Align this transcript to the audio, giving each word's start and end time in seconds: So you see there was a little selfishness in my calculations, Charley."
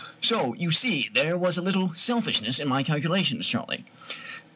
So 0.19 0.55
you 0.55 0.71
see 0.71 1.11
there 1.13 1.37
was 1.37 1.59
a 1.59 1.61
little 1.61 1.93
selfishness 1.93 2.59
in 2.59 2.67
my 2.67 2.81
calculations, 2.81 3.47
Charley." 3.47 3.85